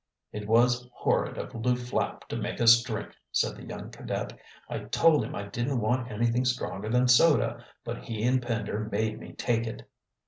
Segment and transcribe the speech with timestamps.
[0.33, 4.33] "It was horrid of Lew Flapp to make us drink," said the young cadet.
[4.67, 7.63] "I told him I didn't want anything stronger than soda.
[7.85, 9.87] But he and Pender made me take it."